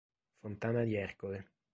Fontana 0.39 0.83
di 0.83 0.95
Ercole 0.95 1.49